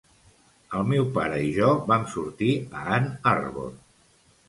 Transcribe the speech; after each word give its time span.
El 0.79 0.87
meu 0.91 1.05
pare 1.19 1.37
i 1.49 1.53
jo 1.59 1.69
vam 1.93 2.09
sortir 2.17 2.51
a 2.83 2.85
Ann 2.99 3.11
Arbor. 3.37 3.73